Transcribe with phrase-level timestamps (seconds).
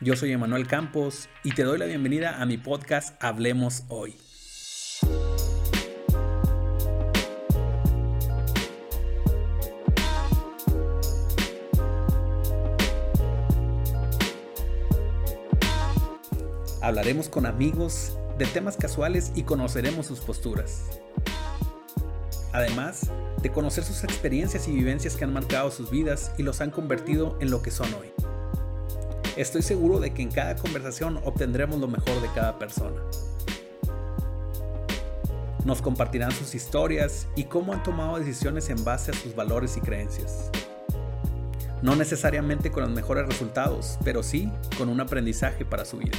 [0.00, 4.16] Yo soy Emanuel Campos y te doy la bienvenida a mi podcast Hablemos Hoy.
[16.80, 20.84] Hablaremos con amigos de temas casuales y conoceremos sus posturas.
[22.52, 23.10] Además
[23.42, 27.36] de conocer sus experiencias y vivencias que han marcado sus vidas y los han convertido
[27.40, 28.27] en lo que son hoy.
[29.38, 33.00] Estoy seguro de que en cada conversación obtendremos lo mejor de cada persona.
[35.64, 39.80] Nos compartirán sus historias y cómo han tomado decisiones en base a sus valores y
[39.80, 40.50] creencias.
[41.82, 46.18] No necesariamente con los mejores resultados, pero sí con un aprendizaje para su vida.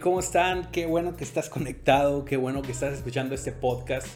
[0.00, 0.70] ¿Cómo están?
[0.70, 4.06] Qué bueno que estás conectado, qué bueno que estás escuchando este podcast.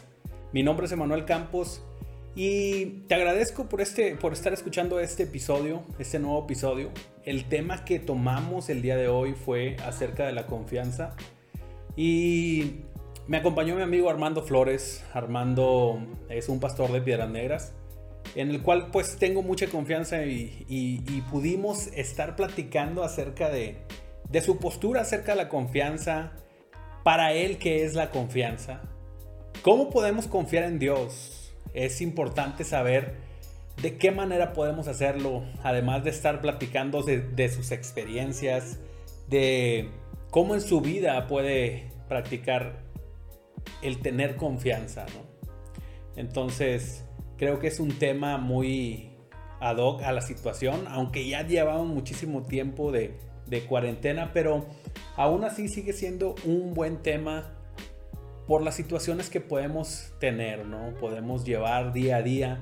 [0.51, 1.83] Mi nombre es Emanuel Campos
[2.35, 6.89] y te agradezco por, este, por estar escuchando este episodio, este nuevo episodio.
[7.23, 11.15] El tema que tomamos el día de hoy fue acerca de la confianza
[11.95, 12.77] y
[13.27, 15.03] me acompañó mi amigo Armando Flores.
[15.13, 15.99] Armando
[16.29, 17.73] es un pastor de Piedras Negras
[18.33, 23.77] en el cual pues tengo mucha confianza y pudimos estar platicando acerca de
[24.35, 26.33] de su postura acerca de la confianza,
[27.05, 28.81] para él qué es la confianza.
[29.61, 31.55] ¿Cómo podemos confiar en Dios?
[31.73, 33.15] Es importante saber
[33.81, 38.77] de qué manera podemos hacerlo, además de estar platicando de, sus experiencias,
[39.29, 39.89] de
[40.31, 42.83] cómo en su vida puede practicar
[43.81, 45.05] el tener confianza.
[46.17, 47.05] Entonces,
[47.37, 49.11] creo que es un tema muy
[49.61, 54.65] ad hoc a la situación, aunque ya llevamos muchísimo tiempo de, de cuarentena, pero
[55.15, 57.51] aún así sigue siendo un buen tema
[58.47, 60.93] por las situaciones que podemos tener, ¿no?
[60.99, 62.61] Podemos llevar día a día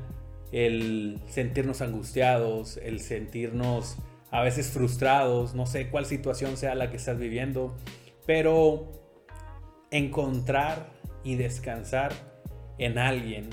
[0.52, 3.98] el sentirnos angustiados, el sentirnos
[4.32, 7.76] a veces frustrados, no sé cuál situación sea la que estás viviendo,
[8.26, 8.92] pero
[9.92, 10.90] encontrar
[11.24, 12.14] y descansar
[12.78, 13.50] en alguien,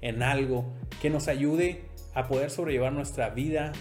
[0.00, 1.84] en algo que nos ayude
[2.14, 3.72] a poder sobrellevar nuestra vida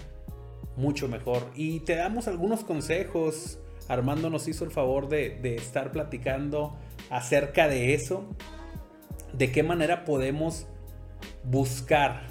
[0.82, 1.50] mucho mejor.
[1.56, 3.60] Y te damos algunos consejos.
[3.88, 6.76] Armando nos hizo el favor de, estar platicando
[7.10, 8.26] acerca de eso.
[9.32, 10.68] De qué manera podemos
[11.44, 12.24] buscar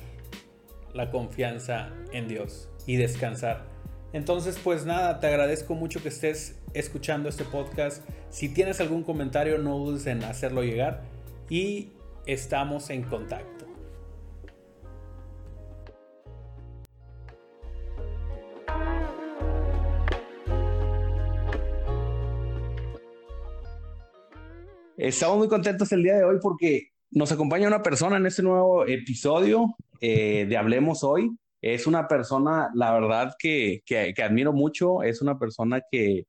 [0.92, 3.64] la confianza en Dios y descansar.
[4.12, 8.04] Entonces, pues nada, te agradezco mucho que estés escuchando este podcast.
[8.28, 11.02] Si tienes algún comentario, no dudes en hacerlo llegar
[11.48, 11.92] y
[12.26, 13.59] estamos en contacto.
[25.02, 28.86] Estamos muy contentos el día de hoy porque nos acompaña una persona en este nuevo
[28.86, 31.38] episodio eh, de Hablemos Hoy.
[31.62, 35.02] Es una persona, la verdad, que, que, admiro mucho.
[35.02, 36.26] Es una persona que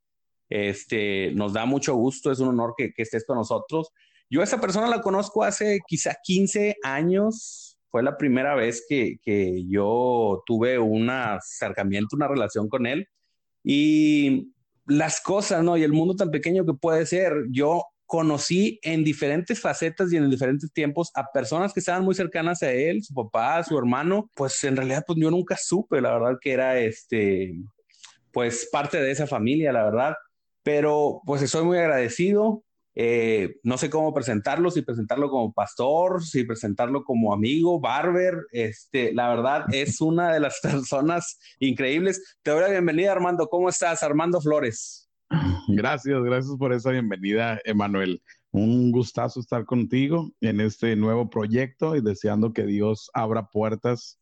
[0.48, 2.32] este, nos da mucho gusto.
[2.32, 3.90] Es un honor que, que estés con nosotros.
[4.30, 7.78] Yo a esa persona la conozco hace quizá 15 años.
[7.90, 13.06] Fue la primera vez que, que yo tuve un acercamiento, una relación con él.
[13.66, 14.54] Y
[14.86, 15.76] las cosas, ¿no?
[15.76, 17.34] Y el mundo tan pequeño que puede ser.
[17.50, 22.62] Yo conocí en diferentes facetas y en diferentes tiempos a personas que estaban muy cercanas
[22.62, 26.38] a él, su papá, su hermano, pues en realidad pues yo nunca supe, la verdad
[26.42, 27.54] que era este,
[28.34, 30.16] pues parte de esa familia, la verdad,
[30.62, 32.66] pero pues estoy muy agradecido.
[32.96, 39.14] Eh, no sé cómo presentarlo, si presentarlo como pastor, si presentarlo como amigo, barber, este,
[39.14, 42.22] la verdad es una de las personas increíbles.
[42.44, 43.48] Te doy la bienvenida, Armando.
[43.48, 45.01] ¿Cómo estás, Armando Flores?
[45.68, 48.22] Gracias, gracias por esa bienvenida, Emanuel.
[48.52, 54.20] Un gustazo estar contigo en este nuevo proyecto y deseando que Dios abra puertas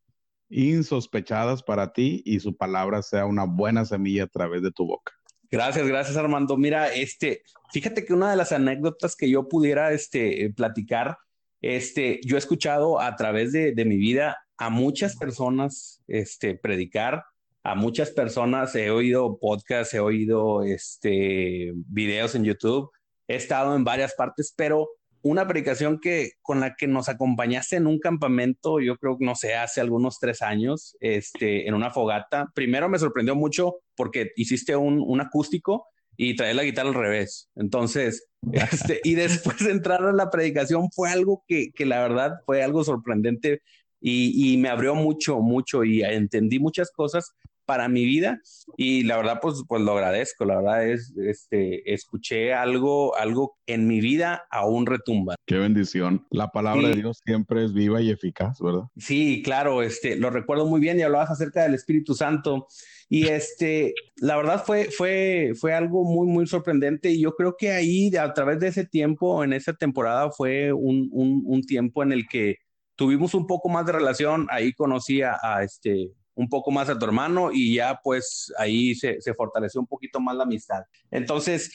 [0.50, 5.13] insospechadas para ti y su palabra sea una buena semilla a través de tu boca.
[5.51, 6.57] Gracias, gracias Armando.
[6.57, 7.41] Mira, este,
[7.71, 11.17] fíjate que una de las anécdotas que yo pudiera este, platicar,
[11.62, 17.23] este, yo he escuchado a través de, de mi vida a muchas personas este, predicar
[17.63, 22.89] a muchas personas, he oído podcasts, he oído este, videos en YouTube,
[23.27, 24.89] he estado en varias partes, pero
[25.21, 29.35] una predicación que con la que nos acompañaste en un campamento, yo creo que no
[29.35, 32.50] sé, hace algunos tres años, este, en una fogata.
[32.56, 37.50] Primero me sorprendió mucho porque hiciste un, un acústico y traer la guitarra al revés.
[37.55, 42.35] Entonces, este, y después de entrar a la predicación fue algo que, que la verdad
[42.45, 43.62] fue algo sorprendente
[44.01, 47.35] y, y me abrió mucho, mucho y entendí muchas cosas
[47.69, 48.42] para mi vida
[48.77, 53.88] y la verdad pues, pues lo agradezco, la verdad es, este, escuché algo, algo en
[53.88, 55.36] mi vida aún retumba.
[55.45, 56.25] Qué bendición.
[56.31, 58.86] La palabra de Dios siempre es viva y eficaz, ¿verdad?
[58.98, 62.66] Sí, claro, este, lo recuerdo muy bien y hablabas acerca del Espíritu Santo
[63.07, 67.69] y este, la verdad fue, fue, fue algo muy, muy sorprendente y yo creo que
[67.69, 72.13] ahí a través de ese tiempo, en esa temporada fue un, un, un tiempo en
[72.13, 72.56] el que
[72.95, 76.97] tuvimos un poco más de relación, ahí conocí a, a este, un poco más a
[76.97, 80.83] tu hermano y ya pues ahí se, se fortaleció un poquito más la amistad.
[81.11, 81.71] Entonces,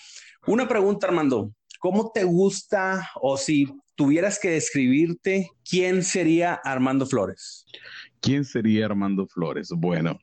[0.46, 7.66] una pregunta, Armando, ¿cómo te gusta o si tuvieras que describirte, quién sería Armando Flores?
[8.20, 9.70] ¿Quién sería Armando Flores?
[9.76, 10.18] Bueno,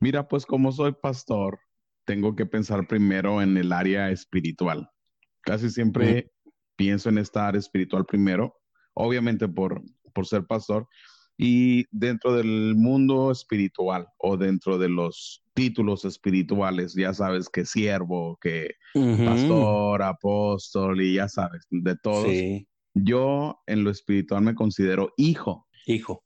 [0.00, 1.58] mira, pues como soy pastor,
[2.04, 4.90] tengo que pensar primero en el área espiritual.
[5.42, 6.32] Casi siempre
[6.76, 8.60] pienso en esta área espiritual primero,
[8.94, 9.82] obviamente por,
[10.12, 10.88] por ser pastor,
[11.38, 18.38] y dentro del mundo espiritual o dentro de los títulos espirituales, ya sabes que siervo,
[18.40, 22.28] que pastor, apóstol y ya sabes, de todos.
[22.94, 25.66] Yo en lo espiritual me considero hijo.
[25.86, 26.24] Hijo.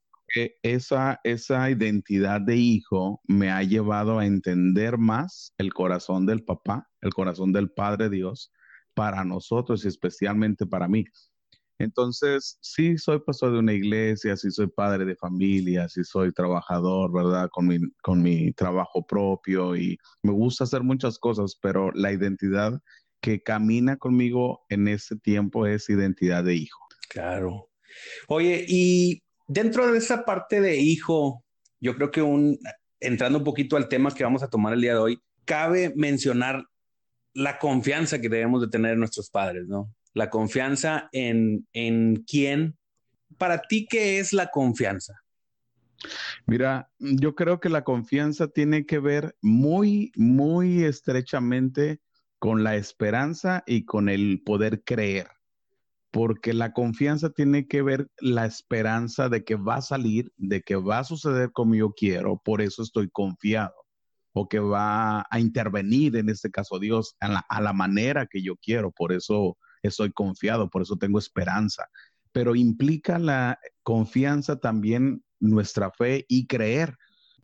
[0.63, 6.89] esa, esa identidad de hijo me ha llevado a entender más el corazón del papá,
[7.01, 8.53] el corazón del Padre Dios
[8.95, 11.05] para nosotros y especialmente para mí.
[11.81, 17.11] Entonces, sí soy pastor de una iglesia, sí soy padre de familia, sí soy trabajador,
[17.11, 17.49] ¿verdad?
[17.51, 22.79] Con mi, con mi trabajo propio y me gusta hacer muchas cosas, pero la identidad
[23.23, 26.87] que camina conmigo en ese tiempo es identidad de hijo.
[27.09, 27.71] Claro.
[28.29, 31.43] Oye, y dentro de esa parte de hijo,
[31.81, 32.59] yo creo que un,
[33.01, 36.63] entrando un poquito al tema que vamos a tomar el día de hoy, cabe mencionar
[37.33, 39.91] la confianza que debemos de tener en nuestros padres, ¿no?
[40.15, 42.77] La confianza en, en quién.
[43.39, 45.23] Para ti, ¿qué es la confianza?
[46.47, 52.01] Mira, yo creo que la confianza tiene que ver muy, muy estrechamente
[52.39, 55.29] con la esperanza y con el poder creer,
[56.11, 60.77] porque la confianza tiene que ver la esperanza de que va a salir, de que
[60.77, 63.75] va a suceder como yo quiero, por eso estoy confiado,
[64.33, 68.41] o que va a intervenir, en este caso Dios, a la, a la manera que
[68.43, 71.89] yo quiero, por eso estoy confiado, por eso tengo esperanza.
[72.33, 76.97] Pero implica la confianza también nuestra fe y creer.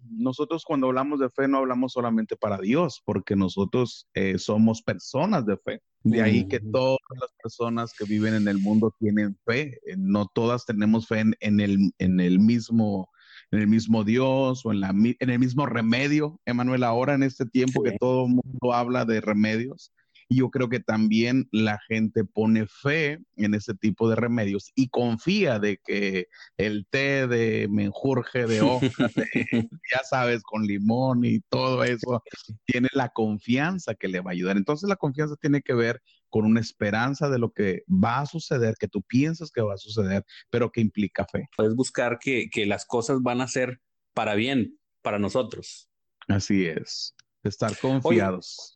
[0.09, 5.45] Nosotros cuando hablamos de fe no hablamos solamente para Dios, porque nosotros eh, somos personas
[5.47, 5.83] de fe.
[6.05, 9.81] De ahí que todas las personas que viven en el mundo tienen fe.
[9.87, 13.11] Eh, no todas tenemos fe en, el, en el mismo
[13.51, 16.41] en el mismo Dios o en, la, en el mismo remedio.
[16.47, 19.93] Emanuel, ahora en este tiempo que todo el mundo habla de remedios,
[20.29, 24.89] y yo creo que también la gente pone fe en ese tipo de remedios y
[24.89, 28.89] confía de que el té de menjurje de hoja,
[29.93, 32.23] ya sabes, con limón y todo eso,
[32.65, 34.57] tiene la confianza que le va a ayudar.
[34.57, 38.75] Entonces la confianza tiene que ver con una esperanza de lo que va a suceder,
[38.79, 41.49] que tú piensas que va a suceder, pero que implica fe.
[41.57, 43.81] Puedes buscar que, que las cosas van a ser
[44.13, 45.89] para bien, para nosotros.
[46.29, 47.15] Así es,
[47.45, 48.76] estar confiados.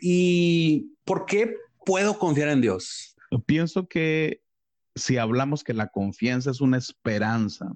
[0.00, 1.54] ¿y por qué
[1.84, 3.16] puedo confiar en Dios?
[3.46, 4.42] Pienso que
[4.94, 7.72] si hablamos que la confianza es una esperanza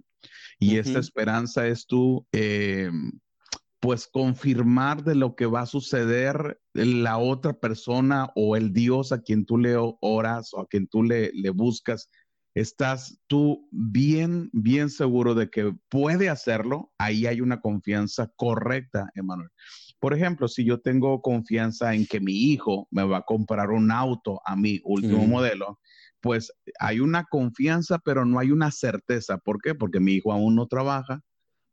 [0.59, 2.91] y esta esperanza es tú, eh,
[3.81, 9.21] pues confirmar de lo que va a suceder la otra persona o el Dios a
[9.21, 12.09] quien tú le oras o a quien tú le, le buscas,
[12.55, 19.51] estás tú bien, bien seguro de que puede hacerlo, ahí hay una confianza correcta, Emanuel.
[20.05, 23.91] Por ejemplo, si yo tengo confianza en que mi hijo me va a comprar un
[23.91, 25.79] auto a mi último modelo,
[26.21, 29.39] pues hay una confianza, pero no hay una certeza.
[29.39, 29.75] ¿Por qué?
[29.75, 31.23] Porque mi hijo aún no trabaja,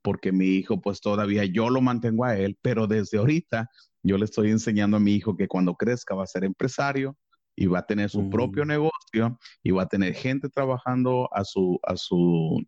[0.01, 3.67] porque mi hijo pues todavía yo lo mantengo a él, pero desde ahorita
[4.01, 7.17] yo le estoy enseñando a mi hijo que cuando crezca va a ser empresario
[7.57, 11.81] y va a tener su propio negocio y va a tener gente trabajando a su,
[11.83, 12.65] a su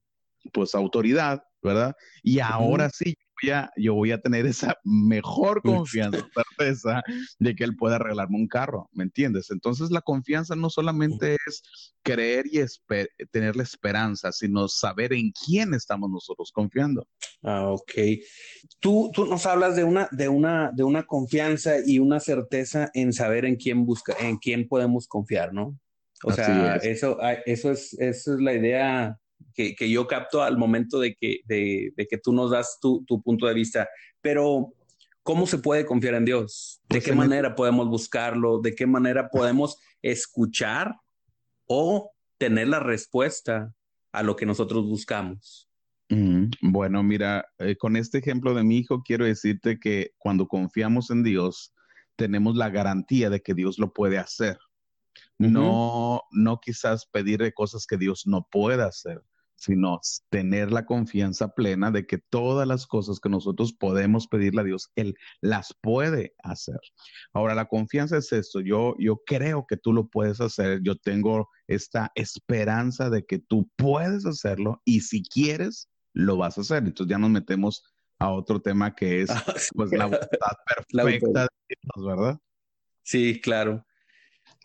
[0.52, 1.96] pues autoridad, ¿verdad?
[2.22, 3.16] Y ahora sí,
[3.78, 6.18] yo voy a tener esa mejor confianza,
[6.58, 7.02] certeza
[7.40, 9.52] de que él pueda arreglarme un carro, ¿me entiendes?
[9.52, 12.60] Entonces la confianza no solamente es creer y
[13.32, 17.08] tener la esperanza, sino saber en quién estamos nosotros confiando.
[17.42, 17.92] Ah, ok.
[18.80, 23.14] Tú, tú nos hablas de una, de, una, de una confianza y una certeza en
[23.14, 25.78] saber en quién busca, en quién podemos confiar, ¿no?
[26.26, 29.20] O sea, eso, ah, eso, es, eso es la idea
[29.54, 33.04] que, que, yo capto al momento de que, de, de que tú nos das tu,
[33.06, 33.88] tu, punto de vista.
[34.22, 34.74] Pero,
[35.24, 36.82] ¿cómo se puede confiar en Dios?
[36.84, 38.60] ¿De pues qué manera podemos buscarlo?
[38.60, 40.96] ¿De qué manera podemos escuchar
[41.66, 43.74] o tener la respuesta
[44.12, 45.70] a lo que nosotros buscamos?
[46.10, 51.10] Mm, bueno, mira, eh, con este ejemplo de mi hijo, quiero decirte que cuando confiamos
[51.10, 51.74] en Dios,
[52.16, 54.58] tenemos la garantía de que Dios lo puede hacer.
[55.40, 59.22] No, no quizás pedirle cosas que Dios no pueda hacer
[59.64, 64.66] sino tener la confianza plena de que todas las cosas que nosotros podemos pedirle a
[64.66, 66.80] Dios, Él las puede hacer.
[67.32, 71.48] Ahora, la confianza es esto, yo, yo creo que tú lo puedes hacer, yo tengo
[71.68, 76.84] esta esperanza de que tú puedes hacerlo y si quieres, lo vas a hacer.
[76.84, 77.84] Entonces ya nos metemos
[78.20, 79.44] a otro tema que es ah,
[79.76, 80.28] pues la voluntad
[80.92, 82.38] perfecta de Dios, ¿verdad?
[83.04, 83.86] Sí, claro.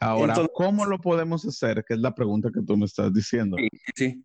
[0.00, 1.84] Ahora, ¿cómo lo podemos hacer?
[1.86, 3.56] Que es la pregunta que tú me estás diciendo.
[3.58, 4.24] Sí, sí.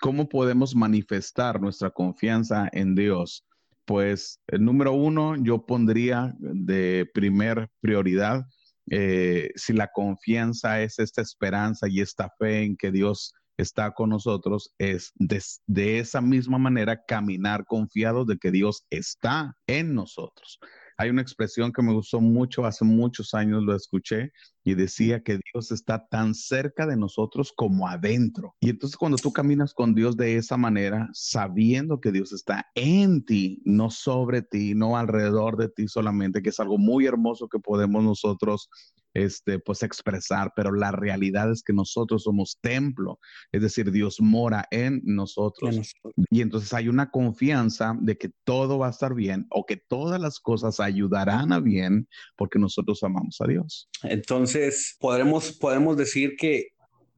[0.00, 3.44] ¿Cómo podemos manifestar nuestra confianza en Dios?
[3.84, 8.46] Pues, el número uno, yo pondría de primer prioridad,
[8.90, 14.10] eh, si la confianza es esta esperanza y esta fe en que Dios está con
[14.10, 20.58] nosotros, es de, esa misma manera caminar confiado de que Dios está en nosotros.
[21.00, 25.40] Hay una expresión que me gustó mucho, hace muchos años lo escuché y decía que
[25.50, 28.54] Dios está tan cerca de nosotros como adentro.
[28.60, 33.24] Y entonces cuando tú caminas con Dios de esa manera, sabiendo que Dios está en
[33.24, 37.60] ti, no sobre ti, no alrededor de ti solamente, que es algo muy hermoso que
[37.60, 38.68] podemos nosotros
[39.14, 43.18] este, pues expresar, pero la realidad es que nosotros somos templo,
[43.52, 45.92] es decir, Dios mora en nosotros.
[46.30, 50.20] Y entonces hay una confianza de que todo va a estar bien o que todas
[50.20, 53.88] las cosas ayudarán a bien porque nosotros amamos a Dios.
[54.02, 56.68] Entonces, podemos, podemos decir que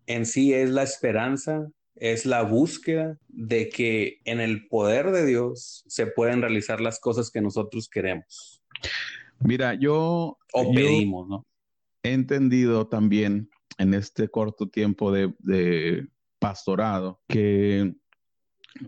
[0.07, 5.85] en sí es la esperanza, es la búsqueda de que en el poder de Dios
[5.87, 8.63] se pueden realizar las cosas que nosotros queremos.
[9.41, 10.39] Mira, yo...
[10.53, 11.47] O pedimos, ¿no?
[12.03, 17.95] He entendido también en este corto tiempo de, pastorado que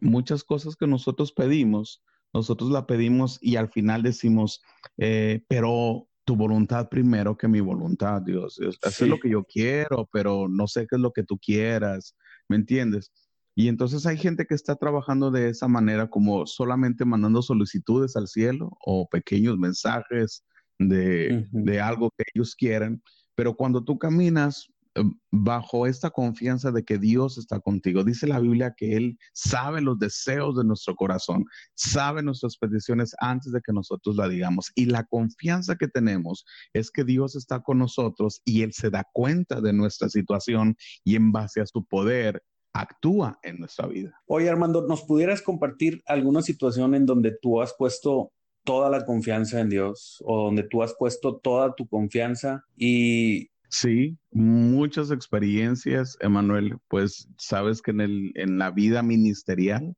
[0.00, 2.02] muchas cosas que nosotros pedimos,
[2.32, 4.60] nosotros la pedimos y al final decimos,
[4.98, 8.58] eh, pero tu voluntad primero que mi voluntad, Dios.
[8.82, 12.16] Hacer lo que yo quiero, pero no sé qué es lo que tú quieras,
[12.48, 13.12] ¿me entiendes?
[13.54, 18.26] Y entonces hay gente que está trabajando de esa manera, como solamente mandando solicitudes al
[18.26, 20.44] cielo o pequeños mensajes
[20.88, 23.02] de, algo que ellos quieren,
[23.34, 28.04] pero cuando tú caminas eh, bajo esta confianza de que Dios está contigo.
[28.04, 33.50] Dice la Biblia que Él sabe los deseos de nuestro corazón, sabe nuestras peticiones antes
[33.50, 34.70] de que nosotros la digamos.
[34.76, 39.04] Y la confianza que tenemos es que Dios está con nosotros y Él se da
[39.12, 42.40] cuenta de nuestra situación y en base a su poder
[42.74, 44.20] actúa en nuestra vida.
[44.26, 48.32] Oye, Armando, ¿nos pudieras compartir alguna situación en donde tú has puesto
[48.64, 53.50] toda la confianza en Dios o donde tú has puesto toda tu confianza y...
[53.68, 59.96] Sí, muchas experiencias, Emanuel, pues sabes que en, el, en la vida ministerial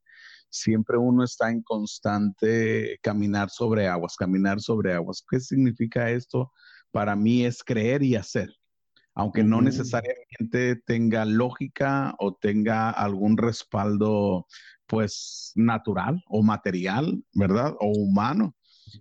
[0.49, 5.23] siempre uno está en constante caminar sobre aguas, caminar sobre aguas.
[5.29, 6.53] ¿Qué significa esto?
[6.91, 8.49] Para mí es creer y hacer
[9.17, 14.47] aunque no necesariamente tenga lógica o tenga algún respaldo
[14.87, 17.75] pues natural o material, ¿verdad?
[17.81, 18.55] O humano,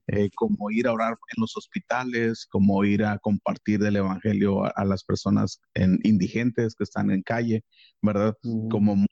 [0.07, 4.85] eh, como ir a orar en los hospitales, como ir a compartir el Evangelio a,
[4.85, 5.61] las personas
[6.03, 7.63] indigentes que están en calle,
[8.01, 8.35] ¿verdad?
[8.69, 9.05] Como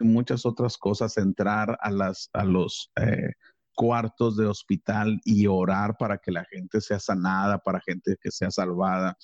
[0.00, 3.32] muchas, otras cosas, entrar a, las, a los eh,
[3.74, 8.50] cuartos de hospital y orar para que la gente sea sanada, para gente que sea
[8.50, 9.16] salvada.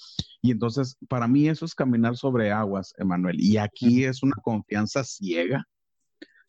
[0.42, 3.40] Y entonces, para mí eso es caminar sobre aguas, Emanuel.
[3.40, 5.64] Y aquí es una confianza ciega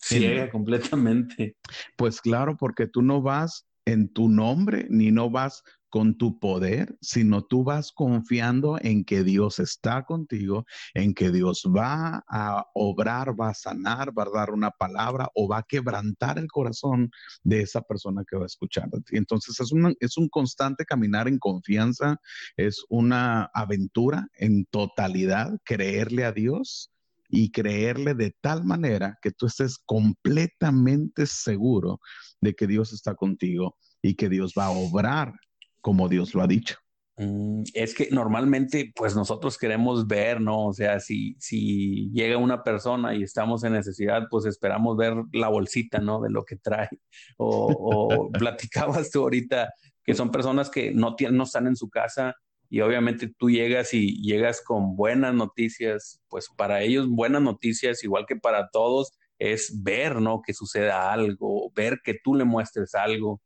[0.06, 1.58] Ciega completamente.
[1.98, 5.64] Pues claro, porque tú no vas en tu nombre ni no vas
[5.96, 11.64] con tu poder, sino tú vas confiando en que Dios está contigo, en que Dios
[11.74, 16.38] va a obrar, va a sanar, va a dar una palabra o va a quebrantar
[16.38, 17.12] el corazón
[17.44, 18.90] de esa persona que va a escuchar.
[19.12, 22.18] Entonces es, es un constante caminar en confianza,
[22.58, 26.92] es una aventura en totalidad, creerle a Dios
[27.30, 32.00] y creerle de tal manera que tú estés completamente seguro
[32.42, 35.34] de que Dios está contigo y que Dios va a obrar
[35.82, 36.76] como Dios lo ha dicho.
[37.18, 40.68] Mm, es que normalmente, pues nosotros queremos ver, ¿no?
[40.68, 45.48] O sea, si, si llega una persona y estamos en necesidad, pues esperamos ver la
[45.48, 46.22] bolsita, ¿no?
[46.22, 46.90] De lo que trae.
[47.38, 51.90] O, o platicabas tú ahorita que son personas que no, tienen, no están en su
[51.90, 52.36] casa
[52.70, 58.26] y obviamente tú llegas y llegas con buenas noticias, pues para ellos buenas noticias, igual
[58.28, 60.42] que para todos, es ver, ¿no?
[60.42, 63.42] Que suceda algo, ver que tú le muestres algo.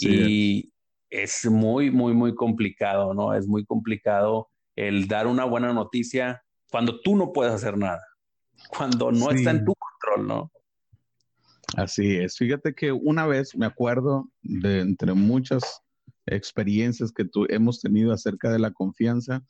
[0.00, 0.72] y
[1.10, 1.46] es.
[1.46, 3.34] muy, muy, muy complicado, ¿no?
[3.34, 8.02] Es muy complicado el dar una buena noticia cuando tú no puedes hacer nada,
[8.68, 10.52] cuando no está en tu control, ¿no?
[11.76, 12.36] Así es.
[12.36, 15.82] Fíjate que una vez me acuerdo de entre muchas
[16.26, 19.44] experiencias que tu, hemos tenido acerca de la confianza.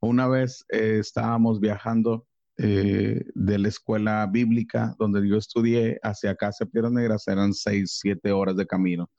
[0.00, 2.26] Una vez eh, estábamos viajando
[2.58, 7.98] eh, de la escuela bíblica donde yo estudié hacia acá, hacia Piedras Negras, eran seis,
[8.00, 9.10] siete horas de camino.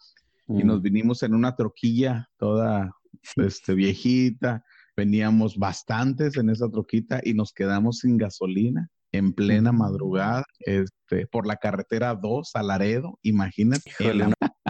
[0.48, 2.92] Y nos vinimos en una troquilla toda
[3.36, 4.64] este, viejita,
[4.98, 11.48] veníamos bastantes en esa troquita y nos quedamos sin gasolina en plena madrugada, este, por
[11.48, 13.92] la carretera 2 a Laredo, imagínate.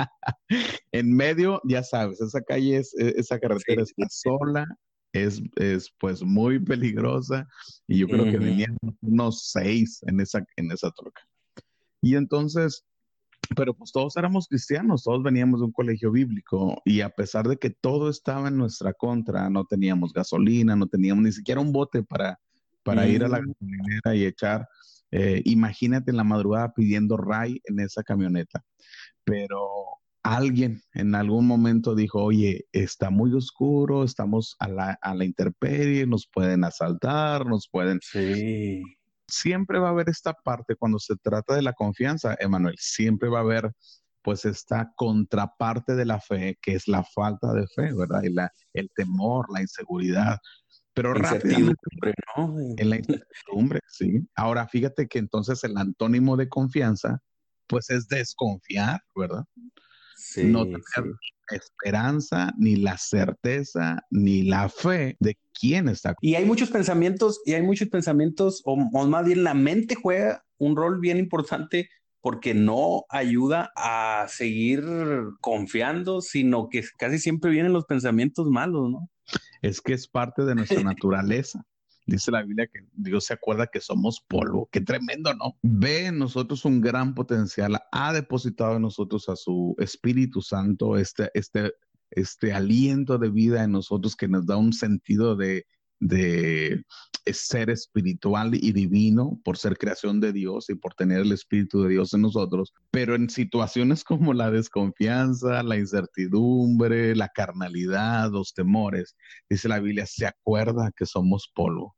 [0.91, 4.65] En, medio, ya sabes, esa calle, es, e, esa carretera está sola,
[5.13, 7.47] es, es, pues muy peligrosa
[7.87, 11.21] y yo creo que venían unos seis en esa, en esa troca.
[12.01, 12.85] Y entonces,
[13.55, 17.57] pero pues todos éramos cristianos, todos veníamos de un colegio bíblico y a pesar de
[17.57, 22.03] que todo estaba en nuestra contra, no teníamos gasolina, no teníamos ni siquiera un bote
[22.03, 22.39] para,
[22.83, 23.45] para ir a la mm.
[23.47, 24.67] gasolinera y echar,
[25.11, 28.63] eh, imagínate en la madrugada pidiendo ray en esa camioneta.
[29.23, 29.78] Pero
[30.35, 36.05] alguien en algún momento dijo, oye, está muy oscuro, estamos a la, a la intemperie,
[36.05, 37.99] nos pueden asaltar, nos pueden...
[38.01, 38.83] Sí.
[39.27, 43.39] Siempre va a haber esta parte cuando se trata de la confianza, Emanuel, siempre va
[43.39, 43.71] a haber
[44.21, 48.23] pues esta contraparte de la fe, que es la falta de fe, ¿verdad?
[48.23, 50.37] Y la, el temor, la inseguridad.
[50.93, 51.75] Pero rápidamente,
[52.35, 52.55] ¿no?
[52.77, 54.27] En la incertidumbre, sí.
[54.35, 57.19] Ahora, fíjate que entonces el antónimo de confianza,
[57.67, 59.45] pues es desconfiar, ¿verdad?
[60.19, 60.83] Sí, no tener
[61.49, 66.15] esperanza, ni la certeza, ni la fe de quién está.
[66.21, 70.45] Y hay muchos pensamientos, y hay muchos pensamientos, o, o más bien la mente juega
[70.57, 71.89] un rol bien importante
[72.21, 74.83] porque no ayuda a seguir
[75.39, 79.09] confiando, sino que casi siempre vienen los pensamientos malos, ¿no?
[79.61, 81.63] es que es parte de nuestra naturaleza.
[82.09, 84.67] Dice la Biblia que Dios se acuerda que somos polvo.
[84.71, 85.57] Qué tremendo, ¿no?
[85.61, 87.79] Ve en nosotros un gran potencial.
[87.91, 91.73] Ha depositado en nosotros a su Espíritu Santo este, este,
[92.11, 95.65] este aliento de vida en nosotros que nos da un sentido de,
[95.99, 96.83] de
[97.33, 101.89] ser espiritual y divino por ser creación de Dios y por tener el Espíritu de
[101.89, 109.15] Dios en nosotros, pero en situaciones como la desconfianza, la incertidumbre, la carnalidad, los temores,
[109.49, 111.95] dice la Biblia, se acuerda que somos polvo.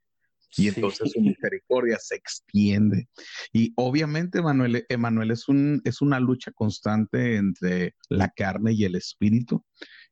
[0.57, 3.07] Y entonces su misericordia se extiende.
[3.53, 8.95] Y obviamente, Emanuel, Emanuel es, un, es una lucha constante entre la carne y el
[8.95, 9.63] espíritu.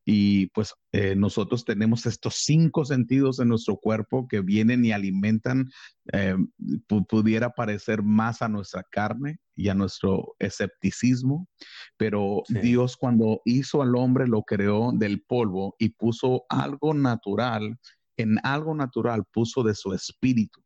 [0.05, 5.69] Y pues eh, nosotros tenemos estos cinco sentidos en nuestro cuerpo que vienen y alimentan,
[6.13, 6.35] eh,
[7.07, 11.47] pudiera parecer más a nuestra carne y a nuestro escepticismo,
[11.97, 17.77] pero Dios cuando hizo al hombre lo creó del polvo y puso algo natural,
[18.21, 20.61] en algo natural puso de su espíritu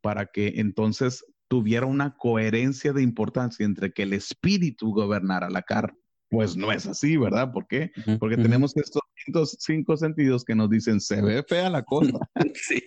[0.00, 5.98] para que entonces tuviera una coherencia de importancia entre que el espíritu gobernara la carne
[6.34, 7.52] pues no es así, ¿verdad?
[7.52, 7.92] ¿Por qué?
[8.18, 12.18] Porque tenemos estos cinco sentidos que nos dicen, se ve fea la cosa.
[12.54, 12.82] Sí.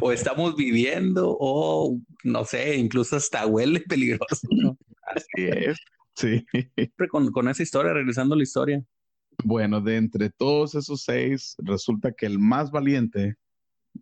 [0.00, 4.46] O estamos viviendo, o no sé, incluso hasta huele peligroso.
[5.02, 5.78] Así es,
[6.14, 6.46] sí.
[7.10, 8.84] Con, con esa historia, regresando a la historia.
[9.44, 13.36] Bueno, de entre todos esos seis, resulta que el más valiente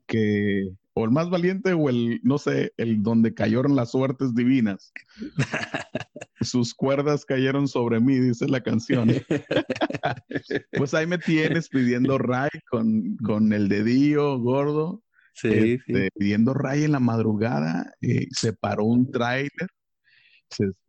[0.06, 4.92] que o el más valiente o el, no sé, el donde cayeron las suertes divinas.
[6.40, 9.10] Sus cuerdas cayeron sobre mí, dice la canción.
[10.72, 15.02] pues ahí me tienes pidiendo ray con, con el dedillo gordo.
[15.32, 17.92] Sí, este, Pidiendo ray en la madrugada.
[18.00, 19.68] y se paró un tráiler.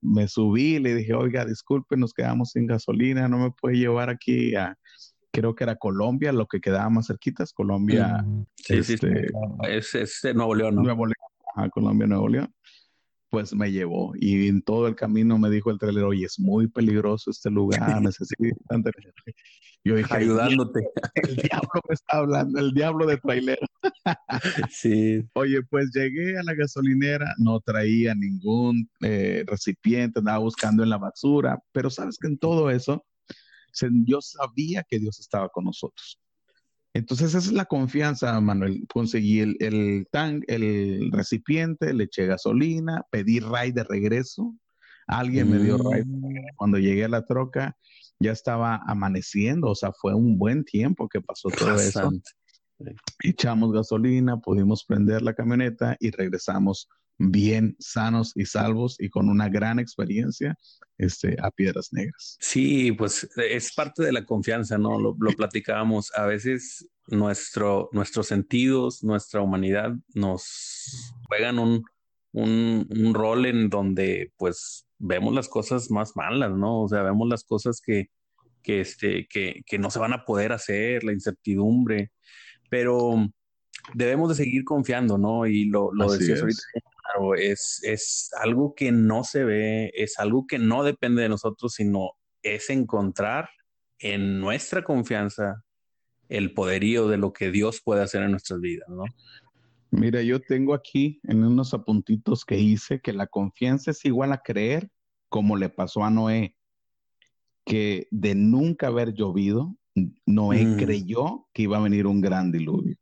[0.01, 4.09] Me subí y le dije, oiga, disculpe, nos quedamos sin gasolina, no me puede llevar
[4.09, 4.77] aquí a,
[5.31, 8.23] creo que era Colombia, lo que quedaba más cerquita es Colombia.
[8.25, 9.27] Mm, sí, este,
[9.81, 10.83] sí, es, Nuevo León, ¿no?
[10.83, 12.53] Nuevo León, Colombia, Nuevo León.
[13.31, 16.67] Pues me llevó y en todo el camino me dijo el trailer, oye, es muy
[16.67, 18.83] peligroso este lugar, necesitan
[19.85, 20.81] Yo dije, ayudándote.
[21.15, 23.59] El, diablo me está hablando, el diablo de trailer.
[24.69, 25.23] sí.
[25.33, 30.97] Oye, pues llegué a la gasolinera, no traía ningún eh, recipiente, andaba buscando en la
[30.97, 33.05] basura, pero sabes que en todo eso
[34.05, 36.20] yo sabía que Dios estaba con nosotros.
[36.93, 38.85] Entonces esa es la confianza, Manuel.
[38.93, 44.55] Conseguí el, el tank, el recipiente, le eché gasolina, pedí ray de regreso.
[45.07, 46.03] Alguien me dio ray.
[46.05, 46.55] Mm.
[46.57, 47.77] Cuando llegué a la troca,
[48.19, 52.11] ya estaba amaneciendo, o sea, fue un buen tiempo que pasó todo eso.
[53.23, 59.49] Echamos gasolina, pudimos prender la camioneta y regresamos bien sanos y salvos y con una
[59.49, 60.57] gran experiencia
[60.97, 62.37] este, a Piedras Negras.
[62.39, 64.99] Sí, pues es parte de la confianza, ¿no?
[64.99, 66.11] Lo, lo platicábamos.
[66.15, 71.83] A veces nuestro, nuestros sentidos, nuestra humanidad nos juegan un,
[72.31, 76.83] un, un rol en donde pues vemos las cosas más malas, ¿no?
[76.83, 78.09] O sea, vemos las cosas que,
[78.61, 82.11] que, este, que, que no se van a poder hacer, la incertidumbre,
[82.69, 83.27] pero
[83.93, 85.47] debemos de seguir confiando, ¿no?
[85.47, 86.61] Y lo, lo decías ahorita,
[87.01, 91.73] claro, es, es algo que no se ve, es algo que no depende de nosotros,
[91.73, 92.11] sino
[92.43, 93.49] es encontrar
[93.99, 95.63] en nuestra confianza
[96.29, 99.03] el poderío de lo que Dios puede hacer en nuestras vidas, ¿no?
[99.91, 104.41] Mira, yo tengo aquí en unos apuntitos que hice que la confianza es igual a
[104.41, 104.89] creer,
[105.27, 106.55] como le pasó a Noé,
[107.65, 109.75] que de nunca haber llovido,
[110.25, 110.77] Noé mm.
[110.77, 112.95] creyó que iba a venir un gran diluvio.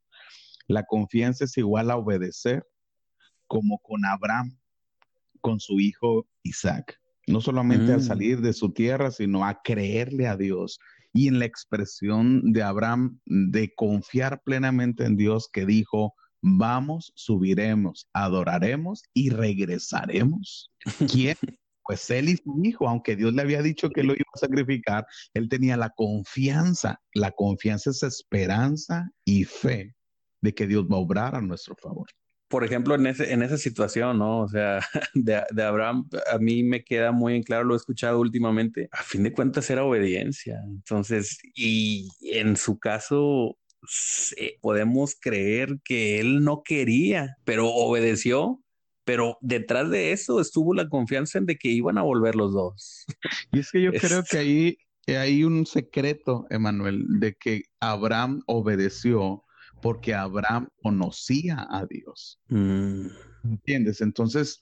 [0.67, 2.65] La confianza es igual a obedecer,
[3.49, 4.57] como con Abraham,
[5.41, 6.97] con su hijo Isaac.
[7.27, 8.03] No solamente al mm.
[8.03, 10.79] salir de su tierra, sino a creerle a Dios.
[11.11, 18.07] Y en la expresión de Abraham de confiar plenamente en Dios que dijo, vamos, subiremos,
[18.13, 20.71] adoraremos y regresaremos.
[21.11, 21.35] ¿Quién?
[21.89, 25.07] Pues él y su hijo, aunque Dios le había dicho que lo iba a sacrificar,
[25.33, 27.01] él tenía la confianza.
[27.15, 29.95] La confianza es esperanza y fe
[30.39, 32.07] de que Dios va a obrar a nuestro favor.
[32.49, 34.41] Por ejemplo, en, ese, en esa situación, ¿no?
[34.41, 34.79] O sea,
[35.13, 39.03] de, de, Abraham, a mí me queda muy en claro, lo he escuchado últimamente, a
[39.03, 40.59] fin de cuentas era obediencia.
[40.65, 43.57] Entonces, y en su caso,
[44.61, 48.61] podemos creer que él no quería, pero obedeció.
[49.05, 53.05] Pero detrás de eso estuvo la confianza en de que iban a volver los dos.
[53.51, 59.43] Y es que yo creo que ahí hay un secreto, Emanuel, de que Abraham obedeció
[59.81, 62.39] porque Abraham conocía a Dios.
[62.47, 63.07] Mm.
[63.43, 64.01] ¿Entiendes?
[64.01, 64.61] Entonces,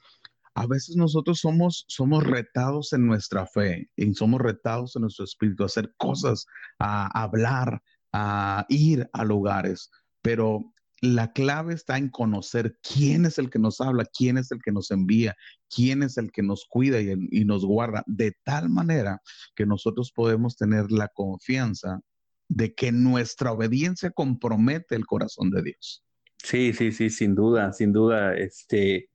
[0.58, 5.64] a veces nosotros somos, somos retados en nuestra fe y somos retados en nuestro espíritu
[5.64, 6.46] a hacer cosas,
[6.80, 9.92] a hablar, a ir a lugares,
[10.24, 14.60] pero la clave está en conocer quién es el que nos habla, quién es el
[14.64, 15.36] que nos envía,
[15.70, 19.22] quién es el que nos cuida y, y, nos guarda, de tal manera
[19.56, 22.02] que nosotros podemos tener la confianza
[22.50, 26.04] de que nuestra obediencia compromete el corazón de Dios.
[26.44, 28.36] Sí, sí, sí, sin duda, sin duda.
[28.36, 29.10] Este,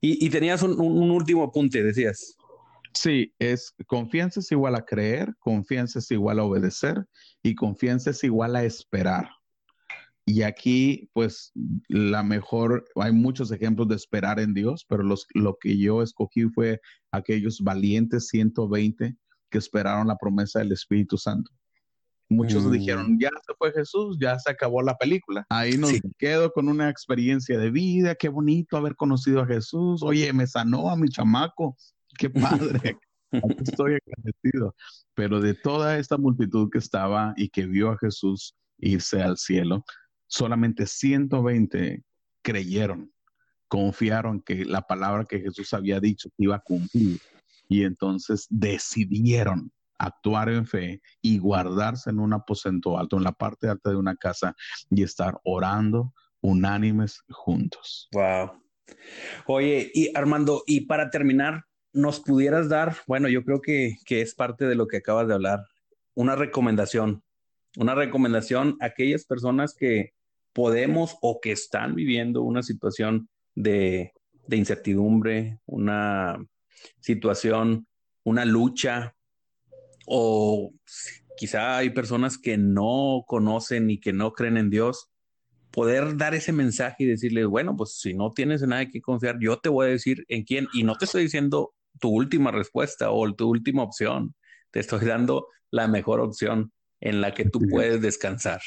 [0.00, 2.36] y, y tenías un, un, último apunte, decías.
[2.92, 7.04] Sí, es confianza es igual a creer, confianza es igual a obedecer
[7.42, 9.28] y confianza es igual a esperar.
[10.28, 11.52] Y aquí, pues,
[11.88, 16.44] la mejor, hay muchos ejemplos de esperar en Dios, pero los, lo que yo escogí
[16.48, 16.80] fue
[17.12, 19.16] aquellos valientes 120
[19.50, 21.52] que esperaron la promesa del Espíritu Santo.
[22.28, 22.70] Muchos mm.
[22.72, 25.46] dijeron, ya se fue Jesús, ya se acabó la película.
[25.48, 30.02] Ahí nos quedo con una experiencia de vida, qué bonito haber conocido a Jesús.
[30.02, 31.76] Oye, me sanó a mi chamaco,
[32.18, 32.98] qué padre.
[33.76, 34.74] Estoy agradecido.
[35.14, 39.84] Pero de toda esta multitud que estaba y que vio a Jesús irse al cielo,
[40.26, 42.02] solamente 120
[42.42, 43.12] creyeron,
[43.68, 47.20] confiaron que la palabra que Jesús había dicho iba a cumplir.
[47.68, 53.68] Y entonces decidieron actuar en fe y guardarse en un aposento alto, en la parte
[53.68, 54.54] alta de una casa
[54.90, 58.08] y estar orando unánimes juntos.
[58.12, 58.62] Wow.
[59.46, 64.34] Oye, y Armando, y para terminar, nos pudieras dar, bueno, yo creo que, que es
[64.34, 65.64] parte de lo que acabas de hablar,
[66.14, 67.22] una recomendación,
[67.76, 70.12] una recomendación a aquellas personas que
[70.52, 74.12] podemos o que están viviendo una situación de,
[74.46, 76.38] de incertidumbre, una
[77.00, 77.86] situación,
[78.24, 79.15] una lucha,
[80.06, 80.72] o
[81.36, 85.10] quizá hay personas que no conocen y que no creen en Dios
[85.70, 89.36] poder dar ese mensaje y decirles, bueno, pues si no tienes en nadie que confiar,
[89.38, 90.68] yo te voy a decir en quién.
[90.72, 94.34] Y no te estoy diciendo tu última respuesta o tu última opción,
[94.70, 98.60] te estoy dando la mejor opción en la que tú puedes descansar.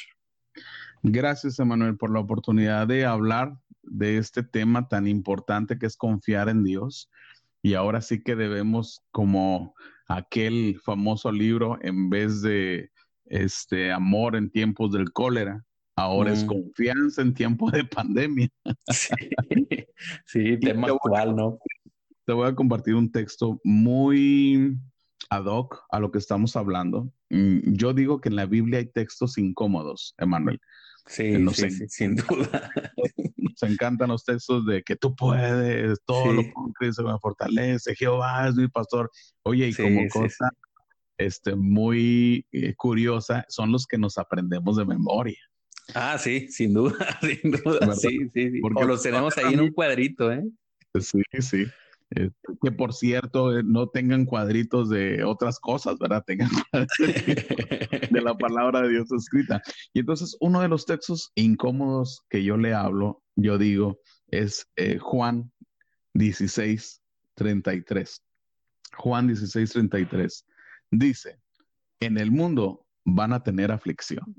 [1.02, 6.50] Gracias, Emanuel, por la oportunidad de hablar de este tema tan importante que es confiar
[6.50, 7.10] en Dios.
[7.62, 9.74] Y ahora sí que debemos, como
[10.08, 12.92] aquel famoso libro, en vez de
[13.26, 15.64] este amor en tiempos del cólera,
[16.00, 16.48] Ahora es mm.
[16.48, 18.50] confianza en tiempo de pandemia.
[20.26, 21.60] Sí, tema actual, ¿no?
[22.26, 24.78] Te voy a compartir un texto muy
[25.30, 27.12] ad hoc a lo que estamos hablando.
[27.30, 30.62] Mm, yo digo que en la Biblia hay textos incómodos, Emanuel.
[31.10, 32.72] Sí, sí, sí, sin duda.
[33.36, 38.48] Nos encantan los textos de que tú puedes, todo lo que Cristo me fortalece, Jehová
[38.48, 39.10] es mi pastor.
[39.42, 40.52] Oye, y como cosa
[41.18, 45.40] este, muy eh, curiosa, son los que nos aprendemos de memoria.
[45.96, 48.62] Ah, sí, sin duda, sin duda, sí, sí, sí.
[48.64, 50.44] o los tenemos ahí en un cuadrito, ¿eh?
[51.00, 51.66] Sí, sí.
[52.16, 52.32] Eh,
[52.64, 56.24] que por cierto, eh, no tengan cuadritos de otras cosas, ¿verdad?
[56.26, 56.50] Tengan
[58.10, 59.62] de la palabra de Dios escrita.
[59.94, 64.98] Y entonces, uno de los textos incómodos que yo le hablo, yo digo, es eh,
[64.98, 65.52] Juan
[66.14, 67.02] 16,
[67.36, 68.24] 33.
[68.98, 70.46] Juan 16, 33.
[70.92, 71.40] Dice,
[72.00, 74.36] en el mundo van a tener aflicción.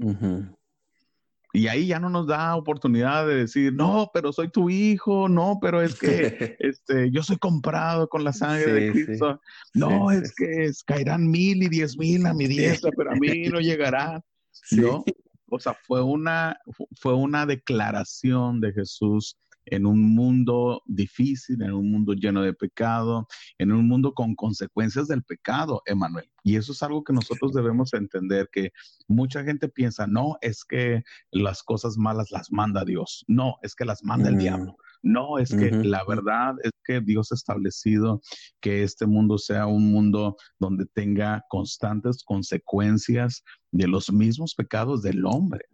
[1.52, 5.58] Y ahí ya no nos da oportunidad de decir, no, pero soy tu hijo, no,
[5.60, 9.40] pero es que este, yo soy comprado con la sangre de Cristo.
[9.74, 13.60] No, es que caerán mil y diez mil a mi diestra, pero a mí no
[13.60, 14.22] llegará.
[14.72, 15.04] ¿No?
[15.50, 16.56] O sea, fue una,
[17.00, 19.36] fue una declaración de Jesús
[19.70, 23.26] en un mundo difícil, en un mundo lleno de pecado,
[23.58, 26.30] en un mundo con consecuencias del pecado, Emanuel.
[26.42, 28.72] Y eso es algo que nosotros debemos entender, que
[29.08, 33.84] mucha gente piensa, no, es que las cosas malas las manda Dios, no, es que
[33.84, 34.38] las manda el mm.
[34.38, 34.76] diablo.
[35.02, 38.20] No, es que la verdad es que Dios ha establecido
[38.60, 45.24] que este mundo sea un mundo donde tenga constantes consecuencias de los mismos pecados del
[45.24, 45.64] hombre.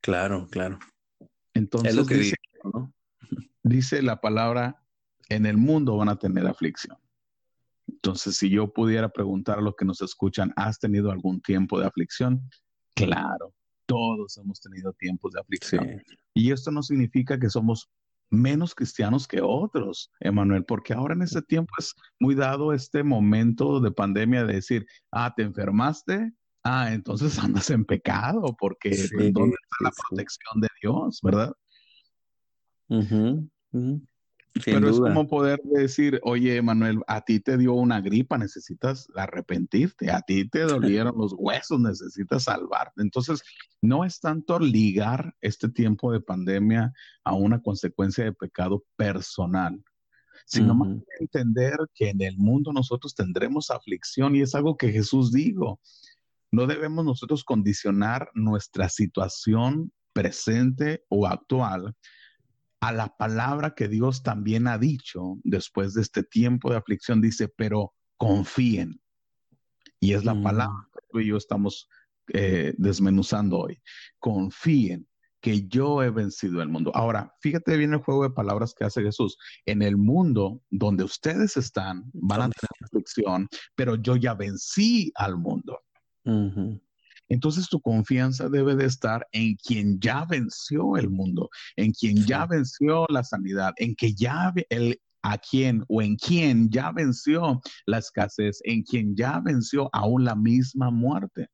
[0.00, 0.78] Claro, claro.
[1.52, 2.36] Entonces, lo que dice,
[2.72, 2.90] ¿no?
[3.62, 4.82] Dice la palabra,
[5.28, 6.96] en el mundo van a tener aflicción.
[7.88, 11.86] Entonces, si yo pudiera preguntar a los que nos escuchan, ¿has tenido algún tiempo de
[11.86, 12.48] aflicción?
[12.94, 13.52] Claro,
[13.86, 16.02] todos hemos tenido tiempos de aflicción.
[16.34, 17.90] Y esto no significa que somos
[18.30, 23.80] menos cristianos que otros, Emanuel, porque ahora en este tiempo es muy dado este momento
[23.80, 29.56] de pandemia de decir, ah, te enfermaste, ah, entonces andas en pecado, porque pues, ¿dónde
[29.60, 31.52] está la protección de Dios, verdad?
[34.64, 40.10] Pero es como poder decir, oye, Manuel, a ti te dio una gripa, necesitas arrepentirte,
[40.10, 43.02] a ti te dolieron los huesos, necesitas salvarte.
[43.02, 43.42] Entonces,
[43.80, 49.82] no es tanto ligar este tiempo de pandemia a una consecuencia de pecado personal,
[50.46, 55.30] sino más entender que en el mundo nosotros tendremos aflicción y es algo que Jesús
[55.30, 55.80] dijo.
[56.50, 61.94] No debemos nosotros condicionar nuestra situación presente o actual
[62.80, 67.48] a la palabra que Dios también ha dicho después de este tiempo de aflicción, dice,
[67.48, 69.00] pero confíen.
[70.00, 70.42] Y es la mm.
[70.42, 71.88] palabra que tú y yo estamos
[72.32, 73.82] eh, desmenuzando hoy.
[74.18, 75.06] Confíen
[75.40, 76.90] que yo he vencido el mundo.
[76.94, 79.36] Ahora, fíjate bien el juego de palabras que hace Jesús.
[79.66, 85.36] En el mundo donde ustedes están, van a tener aflicción, pero yo ya vencí al
[85.36, 85.80] mundo.
[87.30, 92.44] Entonces tu confianza debe de estar en quien ya venció el mundo, en quien ya
[92.44, 97.98] venció la sanidad, en que ya el a quien o en quien ya venció la
[97.98, 101.48] escasez, en quien ya venció aún la misma muerte.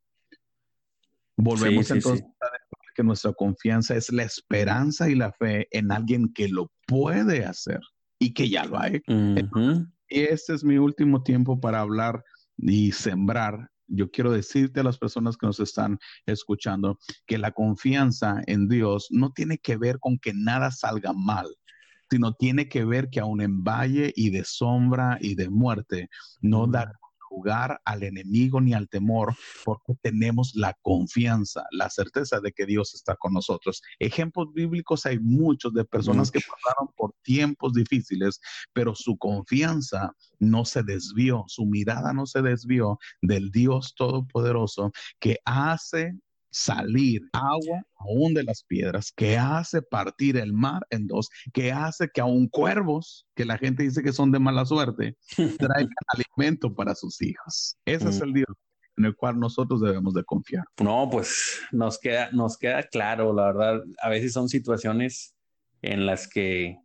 [1.37, 6.33] Volvemos entonces a decir que nuestra confianza es la esperanza y la fe en alguien
[6.33, 7.81] que lo puede hacer
[8.19, 9.13] y que ya lo ha hecho.
[10.09, 12.25] Y este es mi último tiempo para hablar
[12.57, 18.43] y sembrar yo quiero decirte a las personas que nos están escuchando que la confianza
[18.47, 21.47] en Dios no tiene que ver con que nada salga mal,
[22.11, 26.09] sino tiene que ver que aún en valle y de sombra y de muerte
[26.41, 26.93] no da
[27.37, 32.95] lugar al enemigo ni al temor, porque tenemos la confianza, la certeza de que Dios
[32.95, 33.83] está con nosotros.
[33.99, 38.41] Ejemplos bíblicos hay muchos de personas que pasaron por tiempos difíciles,
[38.73, 45.39] pero su confianza no se desvió, su mirada no se desvió del Dios Todopoderoso que
[45.45, 46.15] hace
[46.57, 52.09] salir agua aún de las piedras, que hace partir el mar en dos, que hace
[52.09, 55.17] que aún cuervos, que la gente dice que son de mala suerte,
[55.59, 57.77] traigan alimento para sus hijos.
[57.85, 58.25] Ese es mm.
[58.25, 58.49] el Dios
[58.97, 60.65] en el cual nosotros debemos de confiar.
[60.81, 65.35] No, pues nos queda, nos queda claro, la verdad, a veces son situaciones
[65.83, 66.79] en las que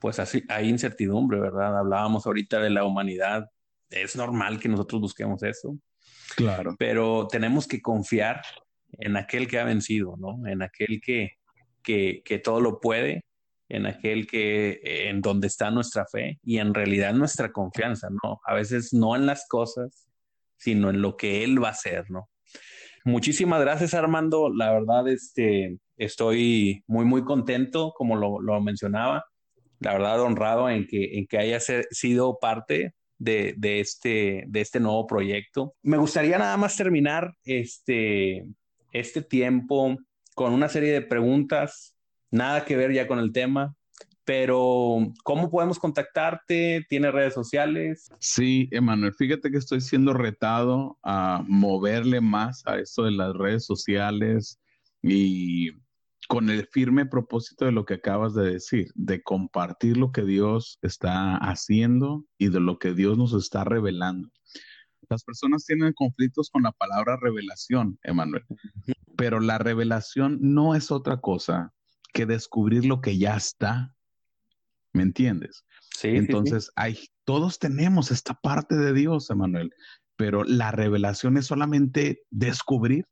[0.00, 1.78] pues así hay incertidumbre, ¿verdad?
[1.78, 3.48] Hablábamos ahorita de la humanidad,
[3.88, 5.76] es normal que nosotros busquemos eso.
[6.34, 6.74] Claro.
[6.76, 8.42] Pero tenemos que confiar
[8.92, 10.46] en aquel que ha vencido, ¿no?
[10.46, 11.32] En aquel que,
[11.82, 13.24] que, que todo lo puede,
[13.68, 18.40] en aquel que, en donde está nuestra fe y en realidad nuestra confianza, ¿no?
[18.44, 20.08] A veces no en las cosas,
[20.56, 22.28] sino en lo que Él va a hacer, ¿no?
[23.04, 24.50] Muchísimas gracias, Armando.
[24.54, 29.24] La verdad, este, estoy muy, muy contento, como lo, lo mencionaba.
[29.80, 34.78] La verdad, honrado en que, en que haya sido parte de, de, este, de este
[34.80, 35.74] nuevo proyecto.
[35.82, 38.44] Me gustaría nada más terminar este,
[38.92, 39.98] este tiempo
[40.34, 41.96] con una serie de preguntas,
[42.30, 43.74] nada que ver ya con el tema,
[44.24, 46.86] pero ¿cómo podemos contactarte?
[46.88, 48.10] ¿Tiene redes sociales?
[48.20, 53.66] Sí, Emanuel, fíjate que estoy siendo retado a moverle más a esto de las redes
[53.66, 54.60] sociales
[55.02, 55.72] y
[56.28, 60.78] con el firme propósito de lo que acabas de decir, de compartir lo que Dios
[60.82, 64.30] está haciendo y de lo que Dios nos está revelando.
[65.12, 68.46] Las personas tienen conflictos con la palabra revelación, Emanuel,
[69.14, 71.74] pero la revelación no es otra cosa
[72.14, 73.94] que descubrir lo que ya está.
[74.94, 75.66] ¿Me entiendes?
[75.94, 79.74] Sí, Entonces, Hay, todos tenemos esta parte de Dios, Emanuel,
[80.16, 83.06] pero la revelación es solamente descubrir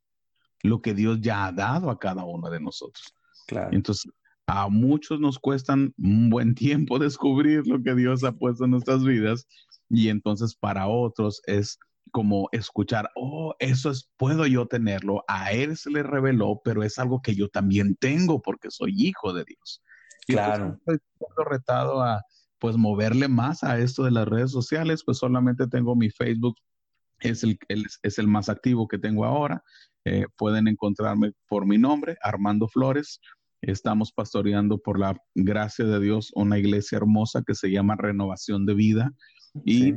[0.63, 3.13] lo que Dios ya ha dado a cada uno de nosotros.
[3.45, 3.69] Claro.
[3.73, 4.11] Entonces,
[4.47, 9.03] a muchos nos cuestan un buen tiempo descubrir lo que Dios ha puesto en nuestras
[9.03, 9.47] vidas
[9.87, 11.77] y entonces para otros es
[12.11, 16.99] como escuchar, oh, eso es, puedo yo tenerlo, a él se le reveló, pero es
[16.99, 19.81] algo que yo también tengo porque soy hijo de Dios.
[20.27, 20.79] Claro.
[20.85, 22.21] estoy retado a,
[22.59, 26.55] pues, moverle más a esto de las redes sociales, pues solamente tengo mi Facebook,
[27.19, 29.63] es el, es el más activo que tengo ahora.
[30.05, 33.19] Eh, pueden encontrarme por mi nombre, Armando Flores.
[33.61, 38.73] Estamos pastoreando por la gracia de Dios una iglesia hermosa que se llama Renovación de
[38.73, 39.13] Vida.
[39.65, 39.93] Y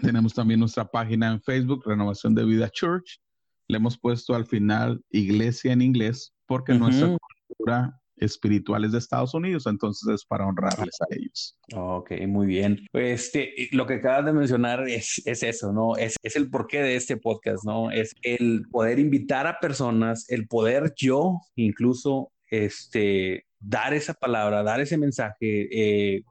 [0.00, 3.20] tenemos también nuestra página en Facebook, Renovación de Vida Church.
[3.68, 9.34] Le hemos puesto al final iglesia en inglés porque nuestra cultura espiritual es de Estados
[9.34, 11.58] Unidos, entonces es para honrarles a ellos.
[11.74, 12.86] Ok, muy bien.
[12.92, 15.96] Este, lo que acabas de mencionar es, es eso, ¿no?
[15.96, 17.90] Es, es, el porqué de este podcast, ¿no?
[17.90, 24.80] Es el poder invitar a personas, el poder yo incluso, este, dar esa palabra, dar
[24.80, 25.36] ese mensaje,
[25.70, 26.22] eh,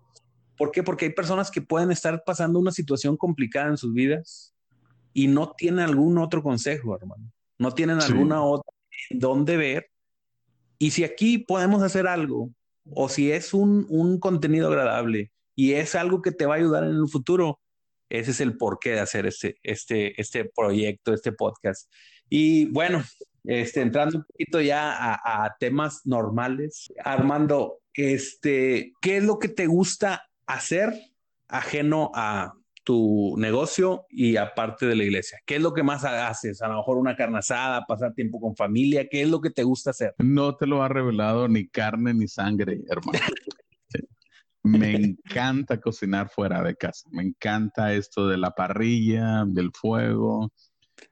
[0.57, 0.83] ¿Por qué?
[0.83, 4.53] Porque hay personas que pueden estar pasando una situación complicada en sus vidas
[5.13, 7.31] y no tienen algún otro consejo, hermano.
[7.59, 8.71] No tienen alguna otra
[9.09, 9.89] dónde ver.
[10.79, 12.51] Y si aquí podemos hacer algo,
[12.91, 16.83] o si es un, un, contenido agradable y es algo que te va a ayudar
[16.83, 17.59] en el futuro,
[18.09, 21.91] ese es el porqué de hacer este, este, este proyecto, este podcast.
[22.29, 23.03] Y bueno,
[23.43, 29.49] este, entrando un poquito ya a, a temas normales, Armando, este, ¿qué es lo que
[29.49, 30.93] te gusta hacer
[31.47, 35.39] ajeno a tu negocio y aparte de la iglesia?
[35.45, 36.61] ¿Qué es lo que más haces?
[36.61, 39.63] A lo mejor una carne asada, pasar tiempo con familia, ¿qué es lo que te
[39.63, 40.15] gusta hacer?
[40.19, 43.19] No te lo ha revelado ni carne ni sangre, hermano.
[44.63, 50.51] Me encanta cocinar fuera de casa, me encanta esto de la parrilla, del fuego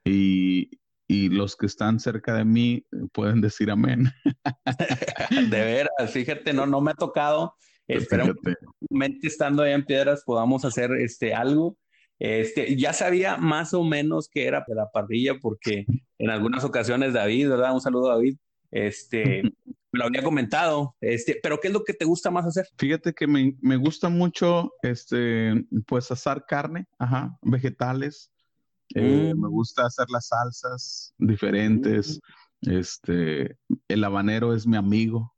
[0.03, 0.69] y,
[1.07, 4.11] y los que están cerca de mí pueden decir amén.
[5.49, 7.55] de veras, fíjate, no, no me ha tocado
[7.87, 8.33] Espero
[9.21, 11.77] estando allá en Piedras podamos hacer este algo.
[12.17, 15.85] Este, ya sabía más o menos que era la parrilla porque
[16.17, 17.73] en algunas ocasiones David, ¿verdad?
[17.73, 18.37] Un saludo a David.
[18.71, 19.51] Este, me
[19.91, 22.67] lo había comentado, este, pero ¿qué es lo que te gusta más hacer?
[22.77, 25.53] Fíjate que me, me gusta mucho, este,
[25.87, 28.31] pues asar carne, ajá, vegetales.
[28.93, 29.51] Eh, me mm.
[29.51, 32.19] gusta hacer las salsas diferentes.
[32.61, 32.77] Mm.
[32.77, 35.33] Este, el habanero es mi amigo.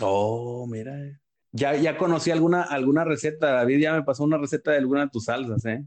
[0.00, 0.94] Oh, mira.
[1.56, 3.52] Ya, ya conocí alguna, alguna receta.
[3.52, 5.86] David ya me pasó una receta de alguna de tus salsas, ¿eh?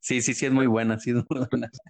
[0.00, 1.12] sí, sí, sí, es muy buena, sí,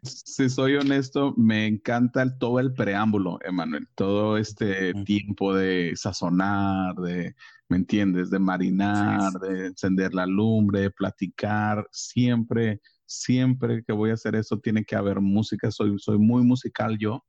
[0.03, 3.89] Si soy honesto, me encanta el, todo el preámbulo, Emanuel.
[3.95, 7.35] Todo este tiempo de sazonar, de,
[7.71, 8.29] ¿me entiendes?
[8.29, 11.89] De marinar, de encender la lumbre, de platicar.
[11.91, 15.71] Siempre, siempre que voy a hacer eso, tiene que haber música.
[15.71, 17.25] Soy, soy muy musical yo.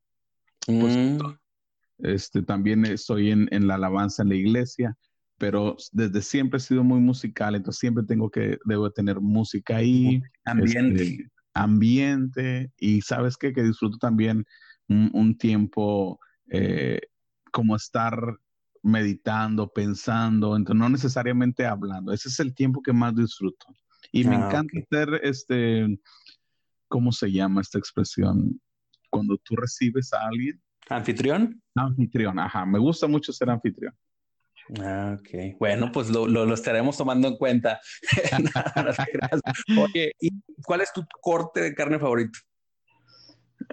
[0.68, 1.18] Mm.
[2.00, 4.98] este, también estoy en, en la alabanza en la iglesia
[5.40, 10.22] pero desde siempre he sido muy musical, entonces siempre tengo que, debo tener música ahí.
[10.46, 11.04] Ambiente.
[11.04, 13.54] Este, ambiente, y sabes qué?
[13.54, 14.46] que disfruto también
[14.88, 17.00] un, tiempo eh,
[17.52, 18.20] como estar
[18.84, 23.68] meditando, pensando, entonces no necesariamente hablando, ese es el tiempo que más disfruto.
[24.12, 26.00] Y me ah, encanta ser, este,
[26.88, 28.60] ¿cómo se llama esta expresión?
[29.10, 30.62] Cuando tú recibes a alguien.
[30.90, 31.62] ¿Anfitrión?
[31.76, 33.94] Anfitrión, ajá, me gusta mucho ser anfitrión.
[34.80, 35.58] Ah, ok.
[35.60, 37.80] Bueno, pues lo, lo, estaremos tomando en cuenta.
[39.80, 40.30] Oye, ¿y
[40.64, 42.38] cuál es tu corte de carne favorito?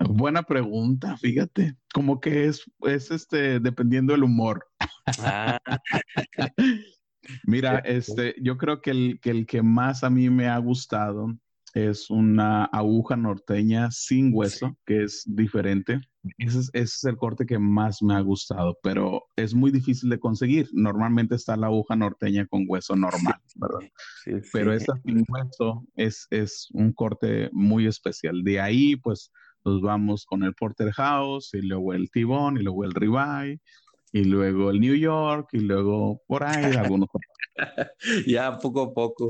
[0.08, 1.76] Buena pregunta, fíjate.
[1.92, 4.66] Como que es, es este, dependiendo del humor.
[5.20, 5.60] Ah.
[7.44, 11.36] Mira, este, yo creo que el, que el que más a mí me ha gustado
[11.76, 16.00] es una aguja norteña sin hueso, que es diferente.
[16.38, 20.70] Ese es, el corte que más me ha gustado, pero es muy difícil de conseguir.
[20.72, 23.90] Normalmente está la aguja norteña con hueso normal, ¿verdad?
[24.54, 28.42] Pero esta sin hueso es, es un corte muy especial.
[28.42, 29.30] De ahí, pues,
[29.66, 33.60] nos vamos con el porterhouse y luego el tibón y luego el ribeye
[34.12, 37.10] y luego el New York y luego por ahí algunos.
[38.26, 39.28] ya poco a poco.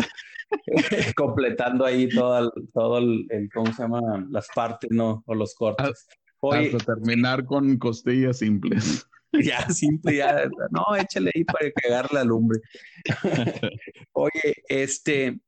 [1.16, 4.26] completando ahí todo el, todo el, ¿cómo se llama?
[4.30, 5.22] Las partes, ¿no?
[5.26, 6.06] O los cortes.
[6.42, 9.06] Hasta terminar con costillas simples.
[9.32, 10.48] Ya, simple, ya.
[10.70, 12.58] No, échale ahí para pegar la lumbre.
[14.12, 15.38] Oye, este,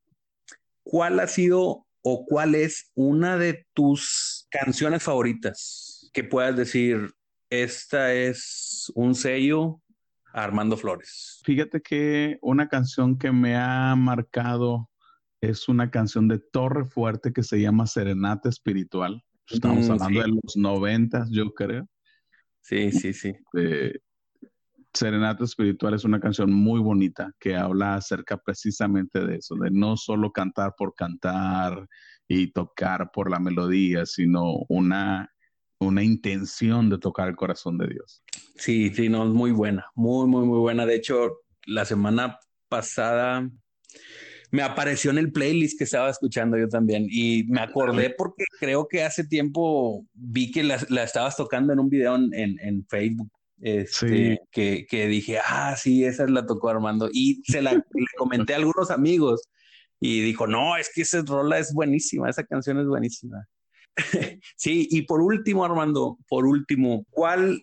[0.83, 7.11] ¿cuál ha sido o cuál es una de tus canciones favoritas que puedas decir,
[7.49, 9.81] esta es un sello
[10.33, 11.41] Armando Flores.
[11.43, 14.89] Fíjate que una canción que me ha marcado
[15.41, 19.23] es una canción de Torre Fuerte que se llama Serenata Espiritual.
[19.49, 21.87] Estamos mm, hablando de los noventas, yo creo.
[22.61, 23.33] Sí, sí, sí.
[24.93, 29.97] Serenata Espiritual es una canción muy bonita que habla acerca precisamente de eso, de no
[29.97, 31.87] solo cantar por cantar
[32.27, 35.31] y tocar por la melodía, sino una,
[35.79, 38.23] una intención de tocar el corazón de Dios.
[38.55, 40.85] Sí, sí, no, es muy buena, muy, muy, muy buena.
[40.85, 43.49] De hecho, la semana pasada
[44.51, 48.87] me apareció en el playlist que estaba escuchando yo también y me acordé porque creo
[48.87, 54.41] que hace tiempo vi que la, estabas tocando en un video en, en Facebook este,
[54.51, 57.09] que, que, dije, ah, sí, esa la tocó Armando.
[57.11, 57.83] Y se la le
[58.17, 59.49] comenté a algunos amigos
[59.99, 63.45] y dijo, no, es que esa rola es buenísima, esa canción es buenísima.
[64.55, 67.61] sí, y por último, Armando, por último, ¿cuál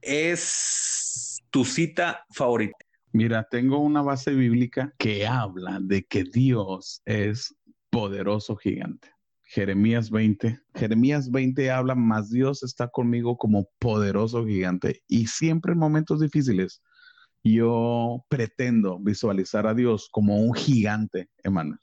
[0.00, 2.76] es tu cita favorita?
[3.12, 7.54] Mira, tengo una base bíblica que habla de que Dios es
[7.90, 9.10] poderoso gigante.
[9.42, 10.60] Jeremías 20.
[10.74, 15.02] Jeremías 20 habla, más Dios está conmigo como poderoso gigante.
[15.08, 16.80] Y siempre en momentos difíciles,
[17.44, 21.78] yo pretendo visualizar a Dios como un gigante, hermano.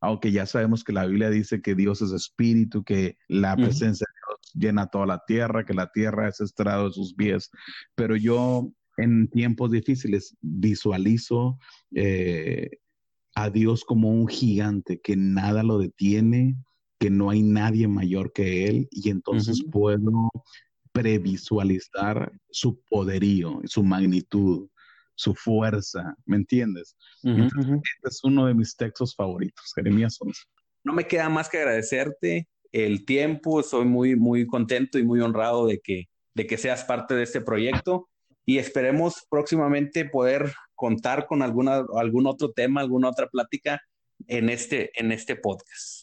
[0.00, 4.14] Aunque ya sabemos que la Biblia dice que Dios es espíritu, que la presencia de
[4.14, 7.50] Dios llena toda la tierra, que la tierra es estrado de sus pies.
[7.94, 11.58] Pero yo en tiempos difíciles visualizo
[11.94, 12.70] eh,
[13.34, 16.56] a Dios como un gigante que nada lo detiene,
[16.98, 20.28] que no hay nadie mayor que Él y entonces puedo
[20.98, 24.68] previsualizar su poderío, su magnitud,
[25.14, 26.96] su fuerza, ¿me entiendes?
[27.22, 30.42] este es uno de mis textos favoritos, Jeremías 11.
[30.82, 35.68] No me queda más que agradecerte el tiempo, soy muy, muy contento y muy honrado
[35.68, 38.08] de que, de que seas parte de este proyecto
[38.44, 43.80] y esperemos próximamente poder contar con alguna, algún otro tema, alguna otra plática
[44.26, 45.97] en este, en este podcast.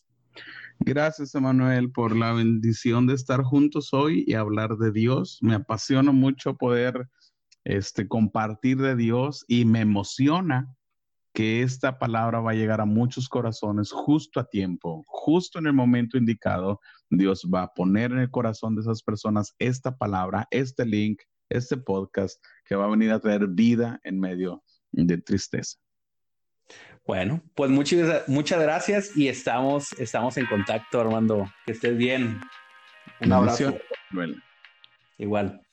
[0.80, 5.40] Gracias, Emanuel, por la bendición de estar juntos hoy y hablar de Dios.
[5.42, 7.10] Me apasiona mucho poder
[7.64, 10.76] este, compartir de Dios y me emociona
[11.34, 15.74] que esta palabra va a llegar a muchos corazones justo a tiempo, justo en el
[15.74, 16.80] momento indicado.
[17.10, 21.78] Dios va a poner en el corazón de esas personas esta palabra, este link, este
[21.78, 25.78] podcast que va a venir a traer vida en medio de tristeza.
[27.06, 31.48] Bueno, pues muchas, muchas gracias y estamos, estamos en contacto, Armando.
[31.66, 32.42] Que estés bien.
[33.22, 33.78] Un abrazo.
[35.18, 35.65] Igual.